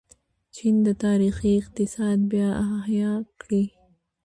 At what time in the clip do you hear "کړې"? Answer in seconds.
3.41-3.63